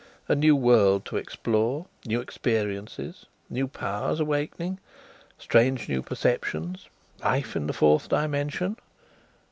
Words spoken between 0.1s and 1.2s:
A new world to